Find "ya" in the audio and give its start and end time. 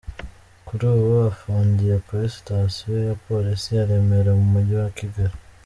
3.07-3.15, 3.77-3.87